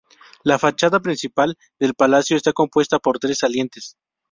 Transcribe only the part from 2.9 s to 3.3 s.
por